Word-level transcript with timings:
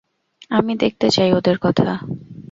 আমি 0.51 0.73
দেখতে 0.75 1.07
চাই 1.09 1.29
ওদের 1.33 1.57
কথা। 1.61 1.89